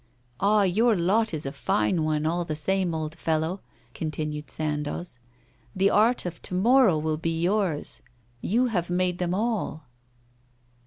'Ah! 0.39 0.63
your 0.63 0.95
lot 0.95 1.31
is 1.31 1.45
a 1.45 1.51
fine 1.51 2.03
one, 2.03 2.25
all 2.25 2.43
the 2.43 2.55
same, 2.55 2.95
old 2.95 3.13
fellow!' 3.13 3.61
continued 3.93 4.49
Sandoz. 4.49 5.19
'The 5.75 5.91
art 5.91 6.25
of 6.25 6.41
to 6.41 6.55
morrow 6.55 6.97
will 6.97 7.17
be 7.17 7.39
yours; 7.39 8.01
you 8.41 8.65
have 8.65 8.89
made 8.89 9.19
them 9.19 9.35
all. 9.35 9.85